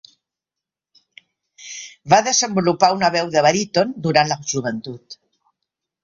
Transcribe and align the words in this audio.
Va 2.13 2.17
desenvolupar 2.27 2.89
una 2.95 3.11
veu 3.15 3.29
de 3.35 3.43
baríton 3.47 3.91
durant 4.07 4.31
la 4.31 4.39
joventut. 4.53 5.17